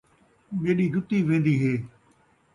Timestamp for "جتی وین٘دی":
0.93-1.55